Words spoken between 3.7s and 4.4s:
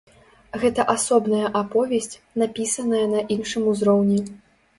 узроўні.